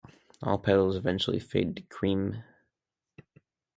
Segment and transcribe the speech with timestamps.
[0.41, 2.43] All petals eventually fade to cream.